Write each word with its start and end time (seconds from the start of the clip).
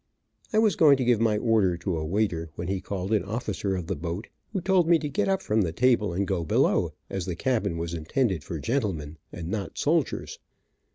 I 0.51 0.57
was 0.57 0.75
going 0.75 0.97
to 0.97 1.03
give 1.05 1.19
my 1.21 1.37
order 1.37 1.77
to 1.77 1.95
a 1.95 2.03
waiter, 2.03 2.49
when 2.55 2.67
he 2.69 2.81
called 2.81 3.13
an 3.13 3.23
officer 3.23 3.75
of 3.75 3.85
the 3.85 3.95
boat, 3.95 4.29
who 4.51 4.59
told 4.59 4.87
me 4.89 4.97
to 4.97 5.07
get 5.07 5.27
up 5.27 5.43
from 5.43 5.61
the 5.61 5.71
table 5.71 6.11
and 6.11 6.25
go 6.25 6.43
below, 6.43 6.93
as 7.07 7.27
the 7.27 7.35
cabin 7.35 7.77
was 7.77 7.93
intended 7.93 8.43
for 8.43 8.57
gentlemen 8.57 9.19
and 9.31 9.47
not 9.47 9.77
soldiers. 9.77 10.39